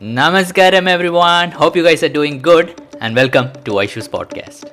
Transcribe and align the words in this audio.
Namaskaram, 0.00 0.88
everyone. 0.88 1.50
Hope 1.50 1.76
you 1.76 1.82
guys 1.82 2.02
are 2.02 2.08
doing 2.08 2.40
good, 2.40 2.80
and 3.02 3.14
welcome 3.14 3.52
to 3.64 3.72
Aishu's 3.72 4.08
podcast. 4.08 4.64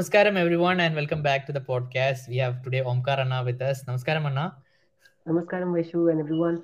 Namaskaram, 0.00 0.38
everyone, 0.38 0.80
and 0.80 0.96
welcome 0.96 1.20
back 1.20 1.46
to 1.46 1.52
the 1.52 1.60
podcast. 1.60 2.26
We 2.26 2.38
have 2.38 2.62
today 2.62 2.80
Omkar 2.80 3.18
Anna 3.18 3.42
with 3.44 3.60
us. 3.60 3.84
Namaskaram, 3.84 4.24
Anna. 4.24 4.56
Namaskaram, 5.28 5.74
Vaishu, 5.76 6.10
and 6.10 6.20
everyone. 6.20 6.62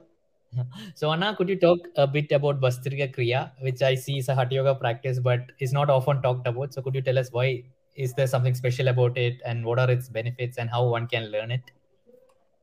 So, 0.95 1.13
Anna, 1.13 1.37
could 1.37 1.51
you 1.51 1.57
talk 1.57 1.81
a 1.97 2.07
bit 2.07 2.33
about 2.33 2.63
Bhastrika 2.63 3.15
Kriya, 3.15 3.51
which 3.61 3.83
I 3.83 3.95
see 3.95 4.17
is 4.17 4.31
a 4.31 4.35
Hatha 4.35 4.55
Yoga 4.55 4.75
practice, 4.75 5.19
but 5.19 5.53
is 5.59 5.75
not 5.75 5.91
often 5.91 6.23
talked 6.23 6.49
about. 6.49 6.73
So, 6.73 6.81
could 6.81 6.95
you 6.95 7.03
tell 7.03 7.19
us 7.19 7.31
why 7.31 7.65
is 7.95 8.15
there 8.15 8.27
something 8.27 8.55
special 8.55 8.89
about 8.89 9.19
it, 9.19 9.43
and 9.45 9.67
what 9.67 9.79
are 9.79 9.91
its 9.91 10.09
benefits, 10.09 10.57
and 10.57 10.71
how 10.71 10.89
one 10.89 11.07
can 11.07 11.31
learn 11.31 11.51
it? 11.51 11.71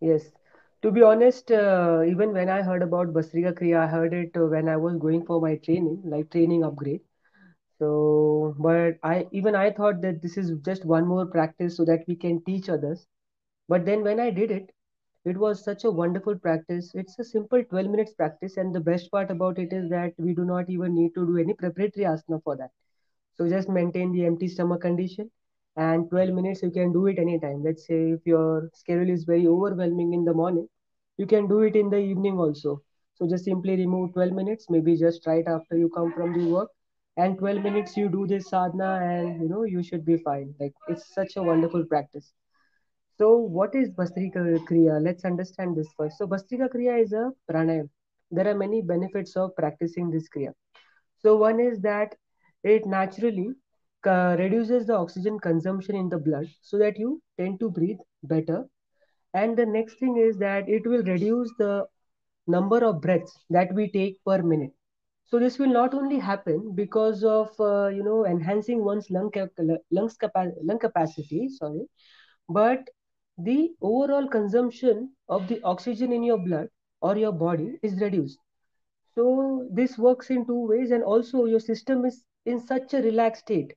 Yes. 0.01 0.31
To 0.81 0.89
be 0.89 1.03
honest, 1.03 1.51
uh, 1.51 2.01
even 2.07 2.33
when 2.33 2.49
I 2.49 2.63
heard 2.63 2.81
about 2.81 3.13
Bhastrika 3.13 3.53
Kriya, 3.53 3.81
I 3.81 3.85
heard 3.85 4.11
it 4.11 4.31
uh, 4.35 4.47
when 4.47 4.67
I 4.67 4.77
was 4.77 4.97
going 4.97 5.23
for 5.23 5.39
my 5.39 5.55
training, 5.57 6.01
like 6.03 6.31
training 6.31 6.63
upgrade. 6.63 7.01
So, 7.83 8.55
but 8.59 8.97
I 9.03 9.27
even 9.31 9.55
I 9.55 9.71
thought 9.71 10.01
that 10.01 10.21
this 10.21 10.37
is 10.37 10.51
just 10.65 10.85
one 10.85 11.05
more 11.07 11.25
practice 11.25 11.75
so 11.77 11.85
that 11.85 12.05
we 12.07 12.15
can 12.15 12.41
teach 12.45 12.69
others. 12.69 13.05
But 13.67 13.85
then 13.85 14.03
when 14.03 14.19
I 14.19 14.29
did 14.31 14.51
it, 14.51 14.71
it 15.25 15.37
was 15.37 15.63
such 15.63 15.83
a 15.85 15.91
wonderful 15.91 16.37
practice. 16.37 16.91
It's 16.95 17.19
a 17.19 17.23
simple 17.23 17.63
12 17.63 17.89
minutes 17.89 18.13
practice, 18.13 18.57
and 18.57 18.73
the 18.73 18.79
best 18.79 19.11
part 19.11 19.31
about 19.31 19.59
it 19.59 19.73
is 19.73 19.89
that 19.89 20.13
we 20.17 20.33
do 20.33 20.45
not 20.45 20.69
even 20.69 20.95
need 20.95 21.13
to 21.15 21.25
do 21.25 21.37
any 21.37 21.53
preparatory 21.53 22.05
asana 22.05 22.41
for 22.43 22.55
that. 22.57 22.71
So 23.35 23.49
just 23.49 23.69
maintain 23.69 24.11
the 24.11 24.25
empty 24.25 24.47
stomach 24.47 24.81
condition, 24.81 25.31
and 25.75 26.09
12 26.09 26.33
minutes 26.33 26.63
you 26.63 26.71
can 26.71 26.93
do 26.93 27.07
it 27.07 27.19
anytime. 27.19 27.63
Let's 27.63 27.85
say 27.87 28.11
if 28.11 28.25
your 28.25 28.69
schedule 28.73 29.09
is 29.09 29.23
very 29.25 29.47
overwhelming 29.47 30.13
in 30.13 30.25
the 30.25 30.33
morning, 30.33 30.69
you 31.17 31.27
can 31.27 31.47
do 31.47 31.61
it 31.61 31.75
in 31.75 31.89
the 31.89 31.97
evening 31.99 32.39
also. 32.39 32.81
So 33.15 33.27
just 33.27 33.45
simply 33.45 33.75
remove 33.77 34.13
12 34.13 34.33
minutes, 34.33 34.69
maybe 34.69 34.97
just 34.97 35.27
right 35.27 35.47
after 35.47 35.77
you 35.77 35.89
come 35.89 36.13
from 36.13 36.33
the 36.37 36.47
work, 36.51 36.69
and 37.17 37.37
12 37.37 37.61
minutes 37.63 37.97
you 37.97 38.09
do 38.09 38.25
this 38.27 38.49
sadhana 38.49 38.91
and 39.11 39.41
you 39.41 39.49
know 39.49 39.63
you 39.63 39.83
should 39.83 40.05
be 40.05 40.17
fine 40.17 40.53
like 40.59 40.73
it's 40.87 41.13
such 41.13 41.35
a 41.37 41.43
wonderful 41.43 41.85
practice 41.85 42.33
so 43.19 43.35
what 43.37 43.75
is 43.75 43.91
Bhastrika 43.91 44.57
Kriya? 44.67 45.01
Let's 45.03 45.23
understand 45.23 45.77
this 45.77 45.87
first. 45.95 46.17
So 46.17 46.27
Bhastrika 46.27 46.67
Kriya 46.73 47.01
is 47.03 47.13
a 47.13 47.31
pranayam. 47.49 47.89
There 48.31 48.47
are 48.47 48.55
many 48.55 48.81
benefits 48.81 49.35
of 49.35 49.55
practicing 49.55 50.09
this 50.09 50.27
Kriya. 50.35 50.51
So 51.19 51.37
one 51.37 51.59
is 51.59 51.79
that 51.81 52.15
it 52.63 52.85
naturally 52.85 53.49
uh, 54.05 54.35
reduces 54.39 54.87
the 54.87 54.95
oxygen 54.95 55.39
consumption 55.39 55.95
in 55.95 56.09
the 56.09 56.17
blood 56.17 56.47
so 56.61 56.77
that 56.79 56.97
you 56.97 57.21
tend 57.39 57.59
to 57.59 57.69
breathe 57.69 57.99
better. 58.23 58.65
And 59.35 59.55
the 59.55 59.65
next 59.65 59.99
thing 59.99 60.17
is 60.17 60.37
that 60.37 60.67
it 60.67 60.85
will 60.87 61.03
reduce 61.03 61.51
the 61.59 61.85
number 62.47 62.83
of 62.83 62.99
breaths 62.99 63.37
that 63.51 63.73
we 63.73 63.91
take 63.91 64.17
per 64.25 64.41
minute. 64.41 64.73
So 65.33 65.39
this 65.39 65.57
will 65.59 65.73
not 65.73 65.95
only 65.95 66.19
happen 66.19 66.75
because 66.75 67.23
of 67.23 67.59
uh, 67.59 67.87
you 67.87 68.03
know 68.03 68.25
enhancing 68.27 68.83
one's 68.85 69.09
lung 69.09 69.31
lungs 69.91 70.15
capa- 70.15 70.53
lung 70.63 70.79
capacity, 70.79 71.49
sorry, 71.49 71.87
but 72.47 72.87
the 73.37 73.75
overall 73.81 74.27
consumption 74.27 75.15
of 75.29 75.47
the 75.47 75.59
oxygen 75.63 76.13
in 76.13 76.23
your 76.23 76.37
blood 76.37 76.69
or 77.01 77.17
your 77.17 77.31
body 77.31 77.79
is 77.81 77.99
reduced. 77.99 78.37
So 79.15 79.67
this 79.71 79.97
works 79.97 80.29
in 80.29 80.45
two 80.45 80.67
ways, 80.67 80.91
and 80.91 81.03
also 81.03 81.45
your 81.45 81.59
system 81.59 82.05
is 82.05 82.23
in 82.45 82.59
such 82.59 82.93
a 82.93 83.01
relaxed 83.01 83.41
state 83.43 83.73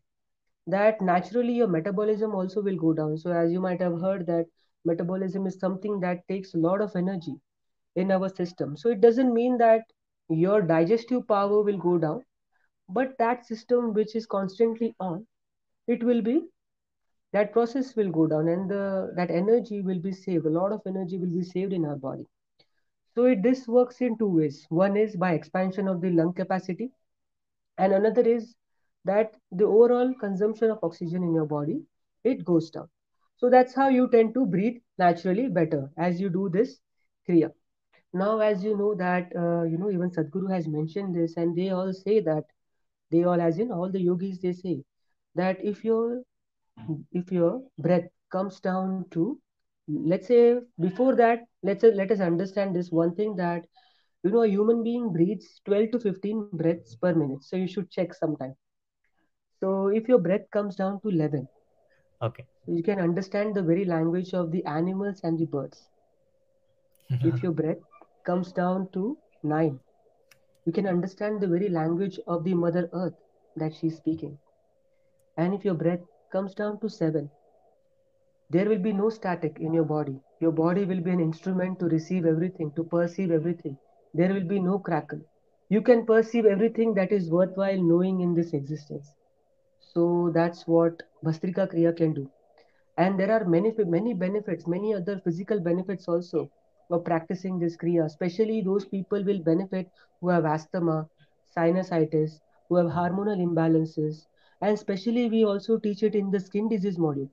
that 0.67 1.01
naturally 1.01 1.55
your 1.55 1.69
metabolism 1.69 2.35
also 2.35 2.63
will 2.63 2.77
go 2.77 2.93
down. 2.93 3.19
So 3.19 3.33
as 3.33 3.53
you 3.53 3.61
might 3.61 3.81
have 3.81 4.01
heard 4.01 4.27
that 4.27 4.47
metabolism 4.85 5.47
is 5.47 5.59
something 5.59 6.01
that 6.01 6.29
takes 6.29 6.55
a 6.55 6.59
lot 6.59 6.83
of 6.83 6.97
energy 6.97 7.41
in 7.97 8.13
our 8.13 8.29
system. 8.29 8.77
So 8.77 8.91
it 8.91 9.01
doesn't 9.01 9.35
mean 9.35 9.59
that 9.59 9.83
your 10.29 10.63
digestive 10.63 11.27
power 11.29 11.63
will 11.63 11.79
go 11.79 11.99
down 11.99 12.23
but 12.89 13.17
that 13.19 13.47
system 13.47 13.93
which 13.95 14.15
is 14.17 14.27
constantly 14.27 14.95
on 15.01 15.27
it 15.87 16.03
will 16.03 16.23
be 16.23 16.41
that 17.33 17.53
process 17.53 17.95
will 17.97 18.11
go 18.11 18.27
down 18.27 18.49
and 18.49 18.71
the, 18.71 19.13
that 19.15 19.31
energy 19.31 19.83
will 19.83 19.99
be 19.99 20.13
saved. 20.13 20.47
A 20.47 20.51
lot 20.51 20.73
of 20.73 20.81
energy 20.87 21.19
will 21.19 21.35
be 21.39 21.43
saved 21.43 21.73
in 21.73 21.85
our 21.85 21.97
body. 21.97 22.25
So 23.15 23.25
it, 23.25 23.43
this 23.43 23.67
works 23.67 24.01
in 24.01 24.17
two 24.19 24.29
ways. 24.29 24.65
One 24.69 24.97
is 24.97 25.17
by 25.17 25.33
expansion 25.33 25.89
of 25.89 26.01
the 26.01 26.11
lung 26.11 26.33
capacity 26.33 26.91
and 27.79 27.93
another 27.93 28.23
is 28.23 28.55
that 29.05 29.35
the 29.53 29.65
overall 29.65 30.15
consumption 30.19 30.71
of 30.71 30.79
oxygen 30.83 31.23
in 31.23 31.35
your 31.35 31.47
body 31.47 31.83
it 32.25 32.45
goes 32.45 32.71
down. 32.71 32.89
So 33.37 33.51
that's 33.51 33.75
how 33.75 33.89
you 33.89 34.09
tend 34.11 34.35
to 34.35 34.47
breathe 34.47 34.79
naturally 34.99 35.49
better 35.49 35.91
as 35.99 36.21
you 36.21 36.31
do 36.31 36.49
this 36.49 36.79
kriya 37.29 37.51
now 38.19 38.39
as 38.41 38.65
you 38.65 38.77
know 38.77 38.95
that 38.95 39.33
uh, 39.45 39.63
you 39.73 39.79
know 39.81 39.91
even 39.97 40.11
sadhguru 40.17 40.51
has 40.55 40.67
mentioned 40.77 41.15
this 41.17 41.37
and 41.37 41.57
they 41.57 41.69
all 41.79 41.93
say 41.93 42.21
that 42.31 42.45
they 43.11 43.23
all 43.25 43.41
as 43.49 43.59
in 43.65 43.73
all 43.79 43.91
the 43.97 44.03
yogis 44.09 44.39
they 44.45 44.53
say 44.63 44.77
that 45.43 45.65
if 45.73 45.85
your 45.85 46.23
if 47.21 47.33
your 47.33 47.63
breath 47.79 48.09
comes 48.37 48.61
down 48.61 49.01
to 49.11 49.25
let's 50.13 50.29
say 50.29 50.43
before 50.81 51.15
that 51.17 51.41
let's 51.63 51.85
let 52.01 52.11
us 52.11 52.21
understand 52.21 52.75
this 52.77 52.91
one 52.91 53.15
thing 53.15 53.37
that 53.37 53.67
you 54.25 54.31
know 54.31 54.43
a 54.43 54.49
human 54.57 54.83
being 54.83 55.13
breathes 55.13 55.61
12 55.65 55.91
to 55.93 56.01
15 56.01 56.43
breaths 56.43 56.83
per 56.85 57.03
minute. 57.03 57.31
So 57.31 57.43
you 57.43 57.55
should 57.55 57.77
check 57.79 58.03
sometime. 58.03 58.45
So 59.61 59.89
if 59.89 60.09
your 60.09 60.19
breath 60.19 60.51
comes 60.51 60.77
down 60.77 61.01
to 61.01 61.09
11 61.09 61.49
okay. 62.21 62.47
you 62.67 62.83
can 62.83 62.99
understand 63.01 63.55
the 63.55 63.63
very 63.63 63.85
language 63.85 64.33
of 64.35 64.51
the 64.51 64.65
animals 64.65 65.21
and 65.23 65.39
the 65.39 65.47
birds. 65.47 65.91
If 67.23 67.43
your 67.43 67.53
breath 67.53 67.79
comes 68.31 68.53
down 68.53 68.89
to 68.93 69.17
9 69.43 69.79
you 70.67 70.73
can 70.73 70.87
understand 70.89 71.41
the 71.41 71.47
very 71.47 71.69
language 71.69 72.19
of 72.27 72.43
the 72.45 72.55
mother 72.55 72.89
earth 72.93 73.15
that 73.57 73.73
she's 73.73 73.97
speaking. 73.97 74.37
And 75.37 75.55
if 75.55 75.65
your 75.65 75.75
breath 75.75 76.01
comes 76.33 76.55
down 76.55 76.81
to 76.81 76.89
7 76.89 77.31
there 78.51 78.69
will 78.69 78.79
be 78.79 78.93
no 78.93 79.09
static 79.11 79.59
in 79.61 79.73
your 79.75 79.85
body. 79.85 80.21
Your 80.41 80.53
body 80.53 80.85
will 80.85 81.01
be 81.01 81.11
an 81.11 81.21
instrument 81.21 81.79
to 81.81 81.87
receive 81.87 82.27
everything 82.27 82.73
to 82.77 82.85
perceive 82.85 83.31
everything. 83.31 83.77
There 84.15 84.33
will 84.33 84.45
be 84.45 84.61
no 84.61 84.79
crackle. 84.79 85.21
You 85.69 85.83
can 85.83 86.05
perceive 86.07 86.47
everything 86.47 86.95
that 86.95 87.13
is 87.13 87.31
worthwhile 87.31 87.81
knowing 87.83 88.21
in 88.21 88.35
this 88.35 88.53
existence. 88.53 89.13
So 89.81 90.31
that's 90.35 90.67
what 90.67 91.03
bhastrika 91.25 91.67
kriya 91.73 91.97
can 91.97 92.13
do. 92.13 92.31
And 92.97 93.19
there 93.19 93.33
are 93.33 93.45
many 93.45 93.73
many 93.97 94.15
benefits 94.15 94.67
many 94.67 94.95
other 94.95 95.21
physical 95.25 95.61
benefits 95.61 96.09
also 96.09 96.51
of 96.91 97.05
practicing 97.05 97.59
this 97.59 97.77
kriya. 97.77 98.05
Especially 98.05 98.61
those 98.63 98.85
people 98.85 99.23
will 99.25 99.41
benefit 99.41 99.91
who 100.21 100.29
have 100.29 100.45
asthma 100.45 101.07
sinusitis 101.57 102.41
who 102.69 102.77
have 102.77 102.87
hormonal 102.87 103.43
imbalances. 103.47 104.27
And 104.61 104.73
especially 104.75 105.29
we 105.29 105.45
also 105.45 105.79
teach 105.79 106.03
it 106.03 106.15
in 106.15 106.31
the 106.31 106.41
skin 106.41 106.69
disease 106.69 106.99
module. 106.99 107.29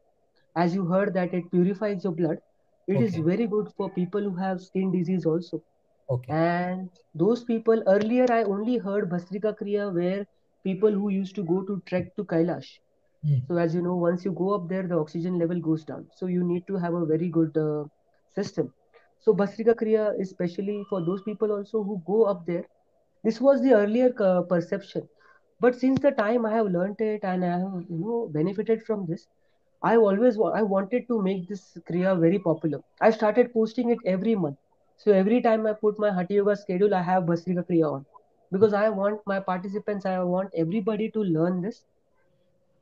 As 0.56 0.76
you 0.76 0.86
heard 0.86 1.14
that 1.14 1.34
it 1.34 1.50
purifies 1.52 2.04
your 2.04 2.14
blood. 2.14 2.40
It 2.88 2.98
okay. 2.98 3.06
is 3.06 3.16
very 3.16 3.48
good 3.48 3.70
for 3.78 3.90
people 3.90 4.22
who 4.22 4.36
have 4.36 4.62
skin 4.62 4.92
disease 4.92 5.26
also. 5.26 5.64
Okay. 6.10 6.34
And 6.34 6.90
those 7.16 7.44
people 7.46 7.82
earlier 7.88 8.26
i 8.30 8.44
only 8.44 8.78
heard 8.78 9.10
bhastrika 9.10 9.54
kriya 9.60 9.86
where 9.94 10.26
people 10.64 10.92
who 10.92 11.10
used 11.10 11.36
to 11.36 11.44
go 11.44 11.62
to 11.70 11.82
trek 11.86 12.16
to 12.18 12.26
kailash. 12.26 12.80
Mm. 13.26 13.42
so 13.48 13.56
as 13.56 13.74
you 13.74 13.82
know 13.82 13.96
once 13.96 14.26
you 14.26 14.32
go 14.38 14.50
up 14.54 14.68
there 14.68 14.86
the 14.86 14.98
oxygen 14.98 15.40
level 15.40 15.60
goes 15.68 15.86
down. 15.86 16.06
So 16.14 16.26
you 16.28 16.44
need 16.44 16.68
to 16.68 16.76
have 16.76 16.94
a 16.94 17.06
very 17.06 17.30
good 17.30 17.58
uh, 17.58 17.86
system 18.36 18.74
so 19.26 19.34
bhastrika 19.42 19.74
kriya 19.82 20.04
especially 20.26 20.78
for 20.90 21.00
those 21.10 21.22
people 21.28 21.52
also 21.58 21.84
who 21.90 21.96
go 22.12 22.24
up 22.34 22.46
there 22.52 22.66
this 23.28 23.40
was 23.48 23.62
the 23.62 23.74
earlier 23.74 24.12
uh, 24.20 24.42
perception. 24.44 25.08
But 25.60 25.76
since 25.82 26.00
the 26.02 26.12
time 26.12 26.46
i 26.46 26.52
have 26.54 26.68
learned 26.76 27.02
it 27.06 27.24
and 27.32 27.46
i 27.46 27.52
have 27.60 27.76
you 27.90 28.00
know 28.04 28.20
benefited 28.38 28.84
from 28.90 29.06
this 29.12 29.28
i 29.90 29.96
always 29.98 30.40
i 30.60 30.62
wanted 30.74 31.08
to 31.12 31.22
make 31.28 31.48
this 31.50 31.64
kriya 31.90 32.14
very 32.26 32.40
popular. 32.48 32.80
I 33.02 33.12
started 33.12 33.54
posting 33.54 33.90
it 33.90 34.00
every 34.06 34.36
month. 34.36 34.58
So 34.98 35.12
every 35.12 35.42
time 35.50 35.66
i 35.68 35.74
put 35.86 36.00
my 36.06 36.12
hatha 36.20 36.40
yoga 36.40 36.56
schedule 36.66 36.96
i 37.02 37.04
have 37.12 37.24
bhastrika 37.32 37.66
kriya 37.72 37.92
on. 37.98 38.06
Because 38.52 38.74
i 38.84 38.90
want 39.02 39.22
my 39.34 39.40
participants 39.52 40.06
i 40.14 40.18
want 40.36 40.60
everybody 40.66 41.10
to 41.18 41.24
learn 41.38 41.62
this. 41.68 41.84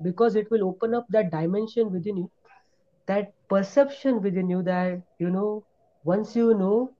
Because 0.01 0.35
it 0.35 0.49
will 0.51 0.63
open 0.67 0.93
up 0.93 1.05
that 1.09 1.31
dimension 1.31 1.91
within 1.91 2.17
you 2.17 2.31
that 3.07 3.33
perception 3.49 4.21
within 4.21 4.49
you 4.49 4.61
that 4.63 5.01
you 5.19 5.29
know 5.29 5.63
once 6.03 6.35
you 6.35 6.53
know 6.53 6.91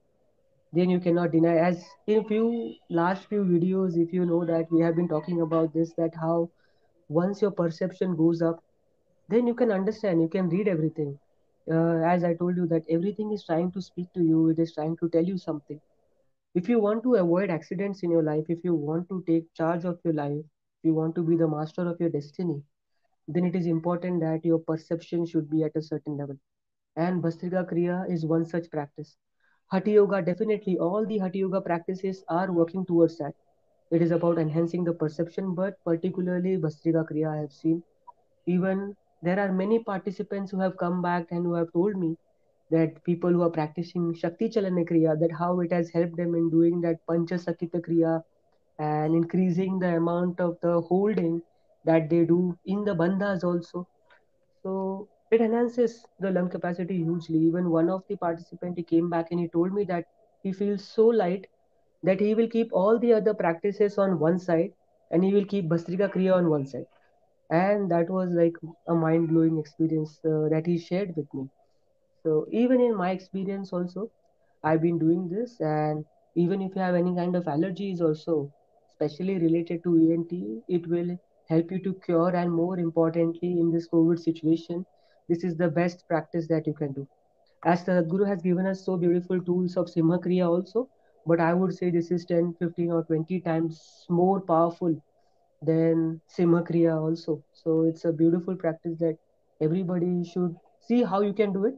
then 0.74 0.90
you 0.90 1.00
cannot 1.00 1.32
deny. 1.32 1.56
As 1.58 1.84
in 2.08 2.24
few 2.26 2.76
last 2.90 3.26
few 3.28 3.44
videos 3.44 3.98
if 3.98 4.14
you 4.14 4.26
know 4.26 4.46
that 4.46 4.72
we 4.72 4.82
have 4.82 4.96
been 4.96 5.08
talking 5.08 5.42
about 5.42 5.74
this 5.74 5.94
that 5.98 6.14
how 6.16 6.50
once 7.10 7.42
your 7.42 7.52
perception 7.52 8.16
goes 8.16 8.42
up 8.42 8.60
then 9.30 9.48
you 9.48 9.54
can 9.56 9.72
understand 9.72 10.22
you 10.22 10.30
can 10.30 10.50
read 10.50 10.68
everything. 10.68 11.18
Uh, 11.72 11.98
as 12.14 12.24
i 12.24 12.34
told 12.34 12.58
you 12.58 12.66
that 12.68 12.84
everything 12.90 13.32
is 13.32 13.46
trying 13.46 13.72
to 13.72 13.82
speak 13.82 14.08
to 14.14 14.24
you 14.24 14.50
it 14.50 14.60
is 14.60 14.74
trying 14.74 14.96
to 14.98 15.10
tell 15.10 15.24
you 15.24 15.38
something. 15.38 15.80
If 16.56 16.70
you 16.70 16.80
want 16.80 17.04
to 17.04 17.16
avoid 17.16 17.50
accidents 17.50 18.04
in 18.04 18.12
your 18.12 18.24
life 18.24 18.46
if 18.50 18.64
you 18.64 18.76
want 18.76 19.10
to 19.10 19.24
take 19.28 19.54
charge 19.56 19.86
of 19.86 20.00
your 20.04 20.14
life 20.14 20.40
if 20.40 20.86
you 20.86 20.94
want 20.94 21.16
to 21.16 21.24
be 21.24 21.36
the 21.38 21.48
master 21.48 21.88
of 21.90 22.00
your 22.00 22.10
destiny 22.10 22.62
then 23.28 23.46
it 23.46 23.56
is 23.56 23.68
important 23.68 24.22
that 24.22 24.46
your 24.46 24.60
perception 24.60 25.26
should 25.26 25.50
be 25.50 25.64
at 25.64 25.76
a 25.76 25.82
certain 25.82 26.18
level 26.18 26.38
and 26.96 27.22
Bhastrika 27.24 27.70
Kriya 27.72 28.10
is 28.10 28.26
one 28.26 28.46
such 28.46 28.70
practice. 28.72 29.18
Hatha 29.72 29.92
Yoga, 29.92 30.22
definitely, 30.22 30.78
all 30.78 31.06
the 31.06 31.18
Hatha 31.18 31.38
Yoga 31.38 31.62
practices 31.62 32.24
are 32.30 32.52
working 32.52 32.86
towards 32.86 33.18
that. 33.18 33.34
It 33.92 34.02
is 34.02 34.12
about 34.12 34.38
enhancing 34.38 34.84
the 34.84 34.94
perception, 34.94 35.54
but 35.56 35.84
particularly 35.84 36.58
Bhastrika 36.58 37.06
Kriya, 37.12 37.30
I 37.38 37.42
have 37.42 37.52
seen. 37.54 37.84
Even 38.46 38.96
there 39.22 39.40
are 39.40 39.52
many 39.52 39.80
participants 39.80 40.52
who 40.52 40.60
have 40.60 40.78
come 40.78 41.02
back 41.02 41.28
and 41.32 41.46
who 41.46 41.54
have 41.54 41.72
told 41.74 41.96
me 41.96 42.18
that 42.72 43.04
people 43.04 43.30
who 43.30 43.42
are 43.44 43.50
practicing 43.50 44.14
Shakti 44.14 44.50
Chalana 44.50 44.90
Kriya, 44.90 45.20
that 45.20 45.32
how 45.32 45.60
it 45.60 45.72
has 45.72 45.90
helped 45.90 46.18
them 46.18 46.36
in 46.36 46.50
doing 46.50 46.82
that 46.82 47.06
Pancha 47.08 47.36
Sakita 47.36 47.82
Kriya 47.82 48.24
and 48.80 49.16
increasing 49.16 49.80
the 49.80 49.96
amount 49.98 50.40
of 50.40 50.58
the 50.62 50.82
holding 50.82 51.42
that 51.86 52.10
they 52.10 52.26
do 52.26 52.58
in 52.66 52.84
the 52.84 52.96
bandhas 52.96 53.44
also 53.44 53.88
so 54.64 55.08
it 55.32 55.42
enhances 55.42 56.06
the 56.20 56.32
lung 56.32 56.50
capacity 56.50 56.98
hugely. 56.98 57.40
Even 57.40 57.70
one 57.72 57.90
of 57.90 58.04
the 58.08 58.16
participant 58.18 58.78
he 58.78 58.84
came 58.84 59.10
back 59.10 59.28
and 59.32 59.40
he 59.40 59.48
told 59.50 59.74
me 59.74 59.84
that 59.86 60.06
he 60.44 60.54
feels 60.54 60.88
so 60.88 61.08
light 61.08 61.48
that 62.04 62.20
he 62.20 62.36
will 62.36 62.50
keep 62.50 62.70
all 62.74 63.00
the 63.00 63.14
other 63.14 63.34
practices 63.34 63.98
on 63.98 64.20
one 64.20 64.40
side 64.40 64.72
and 65.12 65.24
he 65.24 65.34
will 65.34 65.46
keep 65.46 65.70
Bhastrika 65.70 66.10
Kriya 66.14 66.36
on 66.36 66.50
one 66.50 66.66
side. 66.68 66.88
And 67.50 67.92
that 67.92 68.10
was 68.10 68.32
like 68.34 68.56
a 68.88 68.96
mind 68.96 69.30
blowing 69.30 69.60
experience 69.60 70.20
uh, 70.26 70.50
that 70.50 70.64
he 70.68 70.78
shared 70.80 71.16
with 71.16 71.34
me. 71.34 71.50
So 72.24 72.48
even 72.52 72.80
in 72.80 72.96
my 72.96 73.12
experience 73.12 73.74
also, 73.74 74.12
I've 74.64 74.82
been 74.82 74.98
doing 75.00 75.30
this, 75.30 75.60
and 75.60 76.06
even 76.36 76.62
if 76.62 76.76
you 76.76 76.82
have 76.82 76.96
any 76.96 77.14
kind 77.16 77.36
of 77.36 77.46
allergies 77.46 78.02
also, 78.02 78.54
especially 78.94 79.38
related 79.40 79.84
to 79.84 79.98
ENT, 79.98 80.64
it 80.68 80.88
will 80.88 81.18
help 81.50 81.72
you 81.72 81.80
to 81.84 81.94
cure. 82.06 82.36
And 82.36 82.52
more 82.54 82.80
importantly, 82.80 83.60
in 83.60 83.72
this 83.72 83.90
COVID 83.90 84.20
situation, 84.20 84.86
this 85.32 85.46
is 85.46 85.58
the 85.58 85.70
best 85.80 86.08
practice 86.10 86.48
that 86.50 86.68
you 86.68 86.74
can 86.74 86.94
do. 86.94 87.08
As 87.66 87.86
the 87.86 88.02
Guru 88.10 88.26
has 88.26 88.42
given 88.44 88.68
us 88.68 88.86
so 88.86 88.98
beautiful 88.98 89.42
tools 89.42 89.78
of 89.78 89.90
Simha 89.90 90.20
Kriya 90.20 90.50
also, 90.50 90.90
but 91.26 91.40
I 91.42 91.54
would 91.54 91.74
say 91.74 91.92
this 91.92 92.12
is 92.12 92.26
10, 92.26 92.54
15, 92.60 92.92
or 92.92 93.04
20 93.04 93.42
times 93.42 94.06
more 94.10 94.42
powerful 94.42 94.96
than 95.62 96.22
Simha 96.28 96.64
Kriya 96.64 97.00
also. 97.02 97.44
So 97.54 97.84
it's 97.84 98.06
a 98.06 98.14
beautiful 98.14 98.56
practice 98.56 98.98
that 99.00 99.18
everybody 99.62 100.24
should 100.26 100.56
see 100.82 101.04
how 101.04 101.22
you 101.22 101.34
can 101.34 101.54
do 101.54 101.66
it 101.66 101.76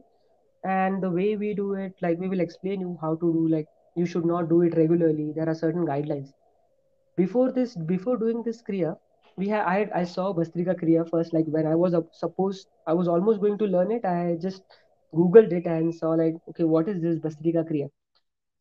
and 0.64 1.02
the 1.02 1.10
way 1.10 1.36
we 1.36 1.54
do 1.54 1.74
it 1.74 1.94
like 2.02 2.18
we 2.18 2.28
will 2.28 2.40
explain 2.40 2.80
you 2.80 2.98
how 3.00 3.14
to 3.16 3.32
do 3.32 3.48
like 3.48 3.66
you 3.96 4.06
should 4.06 4.24
not 4.26 4.48
do 4.48 4.62
it 4.62 4.76
regularly 4.76 5.32
there 5.36 5.48
are 5.48 5.54
certain 5.54 5.86
guidelines 5.86 6.32
before 7.16 7.52
this 7.52 7.76
before 7.92 8.16
doing 8.16 8.42
this 8.44 8.62
kriya 8.68 8.96
we 9.36 9.48
had 9.48 9.64
I, 9.66 9.88
I 9.94 10.04
saw 10.04 10.32
Bhastrika 10.32 10.74
Kriya 10.80 11.08
first 11.10 11.32
like 11.34 11.46
when 11.46 11.66
I 11.66 11.74
was 11.74 11.94
up, 11.94 12.08
supposed 12.12 12.68
I 12.86 12.92
was 12.94 13.08
almost 13.08 13.40
going 13.40 13.58
to 13.58 13.66
learn 13.66 13.92
it 13.92 14.04
I 14.04 14.36
just 14.40 14.62
googled 15.14 15.52
it 15.52 15.66
and 15.66 15.94
saw 15.94 16.10
like 16.10 16.34
okay 16.50 16.64
what 16.64 16.88
is 16.88 17.00
this 17.02 17.18
Bhastrika 17.18 17.64
Kriya 17.70 17.88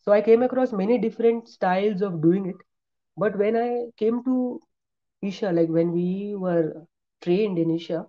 so 0.01 0.11
I 0.11 0.21
came 0.21 0.43
across 0.43 0.71
many 0.73 0.97
different 0.99 1.47
styles 1.49 2.01
of 2.01 2.21
doing 2.21 2.47
it 2.47 2.55
but 3.17 3.37
when 3.37 3.55
I 3.57 3.87
came 3.97 4.23
to 4.25 4.59
Isha 5.21 5.51
like 5.51 5.69
when 5.69 5.91
we 5.91 6.35
were 6.35 6.85
trained 7.21 7.59
in 7.59 7.71
Isha 7.71 8.05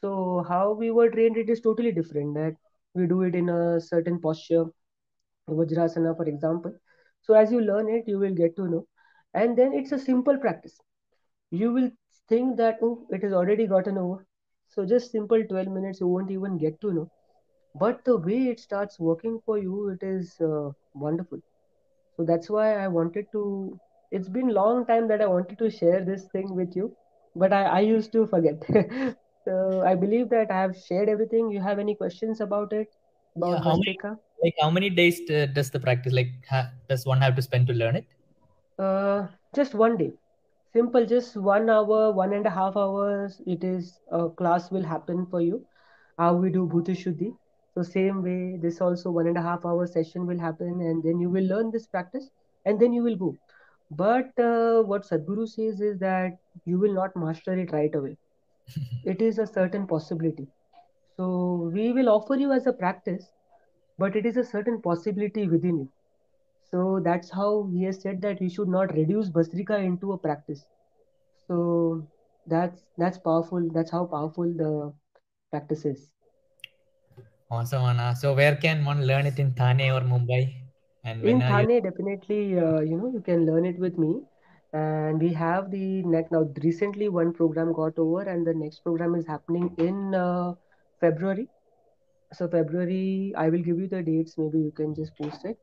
so 0.00 0.44
how 0.48 0.72
we 0.72 0.90
were 0.90 1.10
trained, 1.10 1.36
it 1.36 1.48
is 1.50 1.60
totally 1.60 1.92
different. 1.92 2.34
That 2.34 2.56
we 2.94 3.06
do 3.06 3.22
it 3.22 3.34
in 3.34 3.48
a 3.48 3.80
certain 3.80 4.20
posture, 4.20 4.66
Vajrasana, 5.48 6.16
for 6.16 6.24
example. 6.24 6.74
So 7.22 7.34
as 7.34 7.50
you 7.52 7.60
learn 7.60 7.88
it, 7.88 8.04
you 8.06 8.18
will 8.18 8.34
get 8.34 8.56
to 8.56 8.68
know, 8.68 8.86
and 9.34 9.56
then 9.56 9.72
it's 9.72 9.92
a 9.92 9.98
simple 9.98 10.36
practice. 10.38 10.78
You 11.50 11.72
will 11.72 11.90
think 12.28 12.56
that 12.58 12.78
oh, 12.82 13.06
it 13.10 13.22
has 13.22 13.32
already 13.32 13.66
gotten 13.66 13.98
over. 13.98 14.26
So 14.68 14.84
just 14.86 15.10
simple 15.12 15.42
12 15.44 15.68
minutes, 15.68 16.00
you 16.00 16.08
won't 16.08 16.30
even 16.30 16.58
get 16.58 16.80
to 16.82 16.92
know. 16.92 17.10
But 17.74 18.04
the 18.04 18.18
way 18.18 18.48
it 18.48 18.60
starts 18.60 18.98
working 19.00 19.40
for 19.46 19.58
you, 19.58 19.90
it 19.90 20.02
is 20.02 20.40
uh, 20.40 20.70
wonderful. 20.94 21.40
So 22.16 22.24
that's 22.24 22.50
why 22.50 22.76
I 22.76 22.88
wanted 22.88 23.26
to. 23.32 23.78
It's 24.10 24.28
been 24.28 24.48
long 24.48 24.86
time 24.86 25.08
that 25.08 25.20
I 25.22 25.26
wanted 25.26 25.58
to 25.58 25.70
share 25.70 26.04
this 26.04 26.26
thing 26.28 26.54
with 26.54 26.76
you, 26.76 26.96
but 27.34 27.52
I, 27.52 27.64
I 27.64 27.80
used 27.80 28.12
to 28.12 28.26
forget. 28.26 28.62
so 29.44 29.82
I 29.84 29.94
believe 29.96 30.30
that 30.30 30.50
I 30.50 30.60
have 30.62 30.76
shared 30.76 31.08
everything. 31.08 31.50
You 31.50 31.60
have 31.62 31.78
any 31.78 31.96
questions 31.96 32.40
about 32.40 32.72
it? 32.72 32.88
Yeah, 33.36 33.58
About 33.58 33.62
how 33.62 33.76
many 33.76 34.00
like 34.42 34.54
how 34.60 34.70
many 34.70 34.90
days 34.90 35.20
uh, 35.30 35.46
does 35.46 35.70
the 35.70 35.80
practice 35.80 36.12
like 36.12 36.32
ha 36.50 36.72
does 36.88 37.06
one 37.06 37.20
have 37.20 37.36
to 37.36 37.42
spend 37.42 37.66
to 37.68 37.74
learn 37.74 37.96
it? 37.96 38.06
Uh, 38.78 39.26
just 39.54 39.74
one 39.74 39.96
day. 39.96 40.12
Simple, 40.74 41.06
just 41.06 41.36
one 41.38 41.70
hour, 41.70 42.12
one 42.12 42.34
and 42.34 42.46
a 42.46 42.50
half 42.50 42.76
hours. 42.76 43.40
It 43.46 43.64
is 43.64 43.98
a 44.10 44.28
class 44.28 44.70
will 44.70 44.82
happen 44.82 45.24
for 45.26 45.40
you. 45.40 45.64
How 46.18 46.34
we 46.34 46.50
do 46.50 46.66
Bhuti 46.66 46.94
Shuddhi. 47.02 47.34
So 47.74 47.82
same 47.82 48.22
way, 48.22 48.58
this 48.58 48.80
also 48.82 49.10
one 49.10 49.26
and 49.28 49.38
a 49.38 49.42
half 49.42 49.64
hour 49.64 49.86
session 49.86 50.26
will 50.26 50.38
happen, 50.38 50.82
and 50.82 51.02
then 51.02 51.18
you 51.20 51.30
will 51.30 51.46
learn 51.52 51.70
this 51.70 51.86
practice, 51.86 52.28
and 52.66 52.78
then 52.80 52.92
you 52.92 53.02
will 53.02 53.16
go. 53.16 53.36
But 53.90 54.38
uh, 54.38 54.82
what 54.82 55.08
Sadhguru 55.08 55.48
says 55.48 55.80
is 55.80 55.98
that 56.00 56.38
you 56.66 56.78
will 56.78 56.92
not 56.92 57.16
master 57.16 57.58
it 57.66 57.72
right 57.72 57.94
away. 57.94 58.16
It 59.14 59.22
is 59.22 59.38
a 59.38 59.46
certain 59.46 59.86
possibility. 59.86 60.48
So 61.16 61.70
we 61.74 61.92
will 61.92 62.10
offer 62.10 62.36
you 62.36 62.52
as 62.52 62.66
a 62.66 62.72
practice, 62.84 63.32
but 63.98 64.16
it 64.16 64.26
is 64.26 64.36
a 64.36 64.44
certain 64.44 64.82
possibility 64.82 65.48
within 65.48 65.78
you. 65.84 65.93
So 66.70 67.00
that's 67.02 67.30
how 67.30 67.68
he 67.72 67.84
has 67.84 68.00
said 68.00 68.20
that 68.22 68.40
we 68.40 68.48
should 68.48 68.68
not 68.68 68.94
reduce 68.94 69.30
Bhastrika 69.30 69.78
into 69.84 70.12
a 70.12 70.18
practice. 70.18 70.64
So 71.46 72.06
that's 72.46 72.82
that's 72.96 73.18
powerful. 73.18 73.68
That's 73.72 73.90
how 73.90 74.04
powerful 74.06 74.44
the 74.44 74.92
practice 75.50 75.84
is. 75.84 76.10
Awesome, 77.50 77.82
Anna. 77.82 78.14
So 78.16 78.34
where 78.34 78.56
can 78.56 78.84
one 78.84 79.06
learn 79.06 79.26
it 79.26 79.38
in 79.38 79.52
Thane 79.54 79.90
or 79.90 80.00
Mumbai? 80.00 80.54
And 81.04 81.24
In 81.24 81.42
are 81.42 81.62
you? 81.62 81.66
Thane, 81.66 81.82
definitely, 81.82 82.58
uh, 82.58 82.80
you 82.80 82.96
know, 82.96 83.10
you 83.12 83.20
can 83.20 83.46
learn 83.46 83.64
it 83.66 83.78
with 83.78 83.98
me. 83.98 84.22
And 84.72 85.20
we 85.20 85.32
have 85.32 85.70
the 85.70 86.02
next 86.02 86.32
now. 86.32 86.48
Recently, 86.62 87.08
one 87.08 87.32
program 87.32 87.72
got 87.72 87.98
over, 87.98 88.22
and 88.22 88.46
the 88.46 88.54
next 88.54 88.80
program 88.80 89.14
is 89.14 89.26
happening 89.26 89.70
in 89.78 90.14
uh, 90.14 90.54
February. 91.00 91.48
So 92.32 92.48
February, 92.48 93.32
I 93.36 93.48
will 93.50 93.62
give 93.62 93.78
you 93.78 93.86
the 93.88 94.02
dates. 94.02 94.36
Maybe 94.36 94.58
you 94.58 94.72
can 94.72 94.94
just 94.94 95.16
post 95.16 95.44
it. 95.44 95.58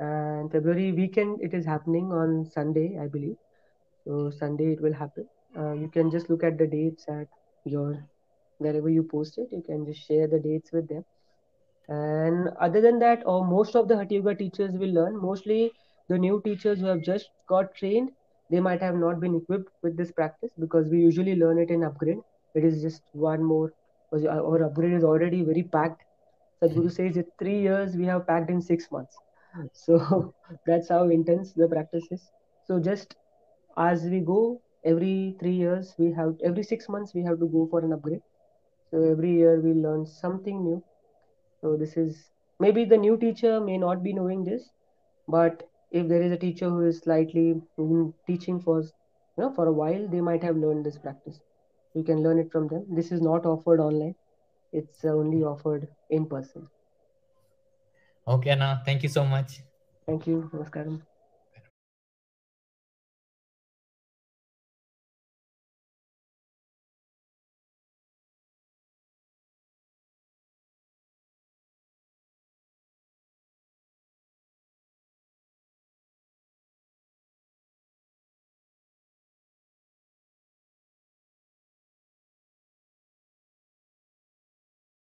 And 0.00 0.50
February 0.50 0.92
weekend, 0.92 1.40
it 1.42 1.54
is 1.54 1.64
happening 1.66 2.12
on 2.12 2.44
Sunday, 2.46 2.98
I 3.00 3.06
believe. 3.08 3.36
So 4.06 4.30
Sunday 4.30 4.72
it 4.72 4.80
will 4.80 4.92
happen. 4.94 5.28
Uh, 5.56 5.72
you 5.72 5.88
can 5.88 6.10
just 6.10 6.30
look 6.30 6.44
at 6.44 6.58
the 6.58 6.66
dates 6.66 7.06
at 7.08 7.28
your 7.64 8.04
wherever 8.58 8.88
you 8.90 9.02
post 9.04 9.38
it. 9.38 9.48
You 9.52 9.62
can 9.62 9.86
just 9.86 10.06
share 10.06 10.26
the 10.28 10.38
dates 10.40 10.72
with 10.72 10.88
them. 10.88 11.04
And 11.88 12.48
other 12.60 12.80
than 12.80 12.98
that, 13.00 13.22
or 13.26 13.44
most 13.46 13.76
of 13.76 13.88
the 13.88 13.96
Hatha 13.96 14.14
Yoga 14.14 14.34
teachers 14.34 14.76
will 14.78 14.92
learn. 14.92 15.16
Mostly 15.20 15.72
the 16.08 16.18
new 16.18 16.40
teachers 16.44 16.80
who 16.80 16.86
have 16.86 17.02
just 17.02 17.30
got 17.48 17.74
trained, 17.74 18.10
they 18.50 18.60
might 18.60 18.80
have 18.82 18.96
not 18.96 19.20
been 19.20 19.34
equipped 19.36 19.70
with 19.82 19.96
this 19.96 20.12
practice 20.12 20.50
because 20.58 20.88
we 20.88 20.98
usually 21.00 21.34
learn 21.36 21.58
it 21.58 21.70
in 21.70 21.84
upgrade. 21.84 22.18
It 22.54 22.64
is 22.64 22.82
just 22.82 23.02
one 23.12 23.42
more, 23.44 23.72
our 24.12 24.64
upgrade 24.64 24.92
is 24.92 25.04
already 25.04 25.42
very 25.42 25.62
packed. 25.64 26.02
Sadhguru 26.62 26.90
says 26.92 27.16
it 27.16 27.26
three 27.38 27.60
years 27.60 27.96
we 27.96 28.06
have 28.06 28.26
packed 28.26 28.50
in 28.50 28.60
six 28.62 28.90
months. 28.90 29.16
So 29.72 30.34
that's 30.66 30.88
how 30.88 31.08
intense 31.08 31.52
the 31.54 31.68
practice 31.68 32.06
is. 32.10 32.30
So 32.64 32.80
just 32.80 33.14
as 33.76 34.04
we 34.04 34.20
go 34.20 34.60
every 34.84 35.36
three 35.40 35.54
years 35.56 35.94
we 35.98 36.12
have 36.12 36.36
every 36.44 36.62
six 36.62 36.88
months 36.88 37.14
we 37.14 37.22
have 37.24 37.38
to 37.40 37.46
go 37.48 37.66
for 37.70 37.80
an 37.80 37.92
upgrade. 37.92 38.22
So 38.90 39.02
every 39.04 39.32
year 39.32 39.60
we 39.60 39.72
learn 39.74 40.06
something 40.06 40.64
new. 40.64 40.84
So 41.62 41.76
this 41.76 41.96
is 41.96 42.30
maybe 42.60 42.84
the 42.84 42.98
new 42.98 43.16
teacher 43.18 43.60
may 43.60 43.78
not 43.78 44.02
be 44.02 44.12
knowing 44.14 44.44
this 44.44 44.70
but 45.28 45.62
if 45.90 46.08
there 46.08 46.22
is 46.22 46.32
a 46.32 46.38
teacher 46.38 46.70
who 46.70 46.82
is 46.86 47.00
slightly 47.00 47.54
mm, 47.78 48.12
teaching 48.26 48.60
for 48.60 48.80
you 48.82 48.90
know 49.44 49.52
for 49.54 49.66
a 49.68 49.72
while 49.72 50.08
they 50.08 50.20
might 50.20 50.42
have 50.42 50.56
learned 50.56 50.86
this 50.86 50.98
practice. 50.98 51.40
You 51.94 52.04
can 52.04 52.22
learn 52.22 52.38
it 52.38 52.52
from 52.52 52.68
them. 52.68 52.86
This 52.94 53.12
is 53.12 53.20
not 53.22 53.46
offered 53.46 53.80
online. 53.80 54.14
It's 54.72 55.04
only 55.04 55.42
offered 55.44 55.88
in 56.10 56.28
person 56.28 56.68
Okay, 58.28 58.50
Anna. 58.50 58.82
Thank 58.84 59.02
you 59.02 59.08
so 59.08 59.24
much. 59.24 59.50
thank 60.06 60.26
you 60.26 60.36
namaskaram 60.52 60.94